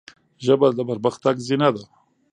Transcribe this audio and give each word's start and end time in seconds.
ژبه 0.45 0.67
د 0.77 0.79
پرمختګ 0.89 1.35
زینه 1.47 1.69
ده. 1.75 1.83